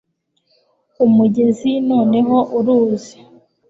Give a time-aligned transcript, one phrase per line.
[1.05, 3.17] umugezi noneho uruzi